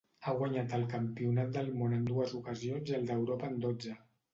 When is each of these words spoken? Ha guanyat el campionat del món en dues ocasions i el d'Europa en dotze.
Ha 0.27 0.31
guanyat 0.37 0.73
el 0.77 0.85
campionat 0.93 1.53
del 1.59 1.71
món 1.83 1.95
en 2.01 2.11
dues 2.11 2.37
ocasions 2.43 2.95
i 2.95 3.01
el 3.01 3.11
d'Europa 3.13 3.57
en 3.57 3.67
dotze. 3.69 4.01